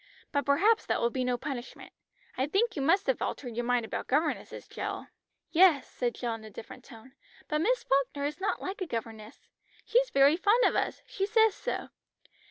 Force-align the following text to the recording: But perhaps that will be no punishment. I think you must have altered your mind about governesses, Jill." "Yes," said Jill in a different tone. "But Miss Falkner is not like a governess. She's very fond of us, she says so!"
But 0.31 0.47
perhaps 0.47 0.83
that 0.87 0.99
will 0.99 1.11
be 1.11 1.23
no 1.23 1.37
punishment. 1.37 1.93
I 2.35 2.47
think 2.47 2.75
you 2.75 2.81
must 2.81 3.05
have 3.05 3.21
altered 3.21 3.55
your 3.55 3.65
mind 3.65 3.85
about 3.85 4.07
governesses, 4.07 4.67
Jill." 4.67 5.09
"Yes," 5.51 5.87
said 5.91 6.15
Jill 6.15 6.33
in 6.33 6.43
a 6.43 6.49
different 6.49 6.83
tone. 6.83 7.11
"But 7.47 7.61
Miss 7.61 7.83
Falkner 7.83 8.25
is 8.25 8.41
not 8.41 8.59
like 8.63 8.81
a 8.81 8.87
governess. 8.87 9.47
She's 9.85 10.09
very 10.09 10.37
fond 10.37 10.65
of 10.65 10.75
us, 10.75 11.03
she 11.05 11.27
says 11.27 11.53
so!" 11.53 11.89